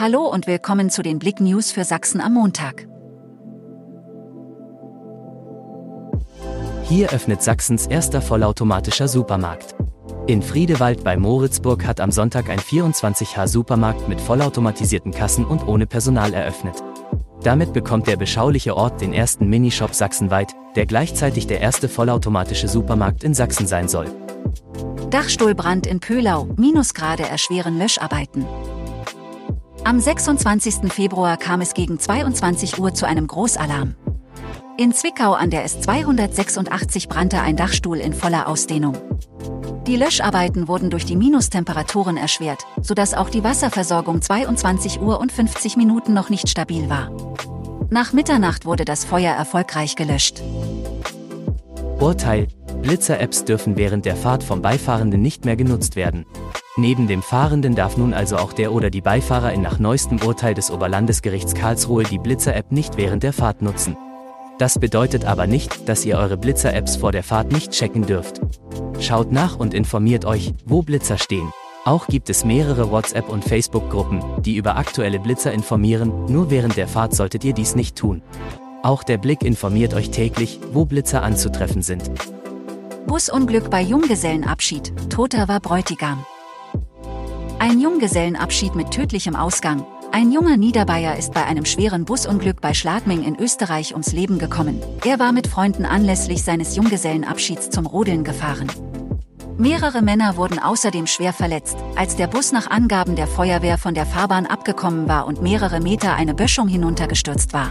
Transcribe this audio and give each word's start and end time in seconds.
Hallo 0.00 0.28
und 0.28 0.46
willkommen 0.46 0.90
zu 0.90 1.02
den 1.02 1.18
Blick 1.18 1.40
News 1.40 1.72
für 1.72 1.82
Sachsen 1.82 2.20
am 2.20 2.34
Montag. 2.34 2.86
Hier 6.84 7.12
öffnet 7.12 7.42
Sachsens 7.42 7.88
erster 7.88 8.22
vollautomatischer 8.22 9.08
Supermarkt. 9.08 9.74
In 10.28 10.40
Friedewald 10.40 11.02
bei 11.02 11.16
Moritzburg 11.16 11.84
hat 11.84 11.98
am 11.98 12.12
Sonntag 12.12 12.48
ein 12.48 12.60
24H 12.60 13.48
Supermarkt 13.48 14.08
mit 14.08 14.20
vollautomatisierten 14.20 15.10
Kassen 15.10 15.44
und 15.44 15.66
ohne 15.66 15.88
Personal 15.88 16.32
eröffnet. 16.32 16.76
Damit 17.42 17.72
bekommt 17.72 18.06
der 18.06 18.16
beschauliche 18.16 18.76
Ort 18.76 19.00
den 19.00 19.12
ersten 19.12 19.48
Minishop 19.48 19.96
sachsenweit, 19.96 20.54
der 20.76 20.86
gleichzeitig 20.86 21.48
der 21.48 21.60
erste 21.60 21.88
vollautomatische 21.88 22.68
Supermarkt 22.68 23.24
in 23.24 23.34
Sachsen 23.34 23.66
sein 23.66 23.88
soll. 23.88 24.06
Dachstuhlbrand 25.10 25.88
in 25.88 25.98
Pölau, 25.98 26.44
Minusgrade 26.56 27.24
erschweren 27.24 27.80
Löscharbeiten. 27.80 28.46
Am 29.84 30.00
26. 30.00 30.92
Februar 30.92 31.36
kam 31.36 31.60
es 31.60 31.74
gegen 31.74 31.98
22 31.98 32.78
Uhr 32.78 32.92
zu 32.92 33.06
einem 33.06 33.26
Großalarm. 33.26 33.94
In 34.76 34.92
Zwickau 34.92 35.32
an 35.32 35.50
der 35.50 35.66
S286 35.66 37.08
brannte 37.08 37.40
ein 37.40 37.56
Dachstuhl 37.56 37.98
in 37.98 38.12
voller 38.12 38.48
Ausdehnung. 38.48 38.96
Die 39.86 39.96
Löscharbeiten 39.96 40.68
wurden 40.68 40.90
durch 40.90 41.06
die 41.06 41.16
Minustemperaturen 41.16 42.16
erschwert, 42.16 42.66
sodass 42.82 43.14
auch 43.14 43.30
die 43.30 43.42
Wasserversorgung 43.42 44.20
22 44.20 45.00
Uhr 45.00 45.18
und 45.18 45.32
50 45.32 45.76
Minuten 45.76 46.12
noch 46.12 46.28
nicht 46.28 46.48
stabil 46.48 46.90
war. 46.90 47.10
Nach 47.90 48.12
Mitternacht 48.12 48.66
wurde 48.66 48.84
das 48.84 49.04
Feuer 49.04 49.32
erfolgreich 49.32 49.96
gelöscht. 49.96 50.42
Urteil: 51.98 52.48
Blitzer-Apps 52.82 53.44
dürfen 53.44 53.76
während 53.76 54.04
der 54.04 54.16
Fahrt 54.16 54.44
vom 54.44 54.60
Beifahrenden 54.60 55.22
nicht 55.22 55.46
mehr 55.46 55.56
genutzt 55.56 55.96
werden. 55.96 56.26
Neben 56.78 57.08
dem 57.08 57.22
Fahrenden 57.22 57.74
darf 57.74 57.96
nun 57.96 58.14
also 58.14 58.36
auch 58.36 58.52
der 58.52 58.72
oder 58.72 58.88
die 58.88 59.00
Beifahrerin 59.00 59.62
nach 59.62 59.80
neuestem 59.80 60.22
Urteil 60.22 60.54
des 60.54 60.70
Oberlandesgerichts 60.70 61.54
Karlsruhe 61.54 62.04
die 62.04 62.20
Blitzer-App 62.20 62.70
nicht 62.70 62.96
während 62.96 63.24
der 63.24 63.32
Fahrt 63.32 63.62
nutzen. 63.62 63.96
Das 64.58 64.78
bedeutet 64.78 65.24
aber 65.24 65.48
nicht, 65.48 65.88
dass 65.88 66.04
ihr 66.04 66.16
eure 66.18 66.36
Blitzer-Apps 66.36 66.94
vor 66.94 67.10
der 67.10 67.24
Fahrt 67.24 67.50
nicht 67.50 67.72
checken 67.72 68.06
dürft. 68.06 68.40
Schaut 69.00 69.32
nach 69.32 69.56
und 69.56 69.74
informiert 69.74 70.24
euch, 70.24 70.54
wo 70.66 70.82
Blitzer 70.82 71.18
stehen. 71.18 71.50
Auch 71.84 72.06
gibt 72.06 72.30
es 72.30 72.44
mehrere 72.44 72.92
WhatsApp- 72.92 73.28
und 73.28 73.44
Facebook-Gruppen, 73.44 74.22
die 74.42 74.54
über 74.54 74.76
aktuelle 74.76 75.18
Blitzer 75.18 75.52
informieren, 75.52 76.26
nur 76.26 76.48
während 76.48 76.76
der 76.76 76.86
Fahrt 76.86 77.12
solltet 77.12 77.42
ihr 77.42 77.54
dies 77.54 77.74
nicht 77.74 77.96
tun. 77.96 78.22
Auch 78.84 79.02
der 79.02 79.18
Blick 79.18 79.42
informiert 79.42 79.94
euch 79.94 80.10
täglich, 80.10 80.60
wo 80.72 80.84
Blitzer 80.84 81.24
anzutreffen 81.24 81.82
sind. 81.82 82.08
Busunglück 83.08 83.68
bei 83.68 83.82
Junggesellenabschied, 83.82 84.92
Toter 85.10 85.48
war 85.48 85.58
Bräutigam. 85.58 86.24
Ein 87.60 87.80
Junggesellenabschied 87.80 88.74
mit 88.76 88.92
tödlichem 88.92 89.34
Ausgang, 89.34 89.84
ein 90.12 90.32
junger 90.32 90.56
Niederbayer 90.56 91.16
ist 91.16 91.34
bei 91.34 91.44
einem 91.44 91.64
schweren 91.64 92.04
Busunglück 92.04 92.60
bei 92.60 92.72
Schladming 92.72 93.24
in 93.24 93.36
Österreich 93.36 93.92
ums 93.92 94.12
Leben 94.12 94.38
gekommen. 94.38 94.80
Er 95.04 95.18
war 95.18 95.32
mit 95.32 95.46
Freunden 95.48 95.84
anlässlich 95.84 96.42
seines 96.42 96.76
Junggesellenabschieds 96.76 97.70
zum 97.70 97.86
Rodeln 97.86 98.24
gefahren. 98.24 98.68
Mehrere 99.58 100.02
Männer 100.02 100.36
wurden 100.36 100.60
außerdem 100.60 101.08
schwer 101.08 101.32
verletzt, 101.32 101.76
als 101.96 102.14
der 102.14 102.28
Bus 102.28 102.52
nach 102.52 102.70
Angaben 102.70 103.16
der 103.16 103.26
Feuerwehr 103.26 103.76
von 103.76 103.92
der 103.92 104.06
Fahrbahn 104.06 104.46
abgekommen 104.46 105.08
war 105.08 105.26
und 105.26 105.42
mehrere 105.42 105.80
Meter 105.80 106.14
eine 106.14 106.34
Böschung 106.34 106.68
hinuntergestürzt 106.68 107.52
war. 107.52 107.70